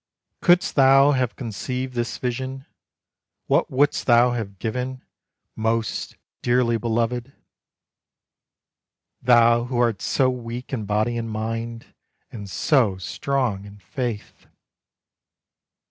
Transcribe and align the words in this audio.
Couldst 0.41 0.73
thou 0.73 1.11
have 1.11 1.35
conceived 1.35 1.93
this 1.93 2.17
vision, 2.17 2.65
What 3.45 3.69
wouldst 3.69 4.07
thou 4.07 4.31
have 4.31 4.57
given, 4.57 5.03
Most 5.55 6.15
dearly 6.41 6.79
belovèd, 6.79 7.33
Thou 9.21 9.65
who 9.65 9.77
art 9.77 10.01
so 10.01 10.27
weak 10.27 10.73
in 10.73 10.85
body 10.85 11.17
and 11.19 11.29
mind, 11.29 11.93
And 12.31 12.49
so 12.49 12.97
strong 12.97 13.63
in 13.63 13.77
faith! 13.77 14.47